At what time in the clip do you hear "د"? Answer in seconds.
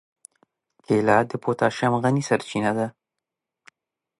1.29-1.31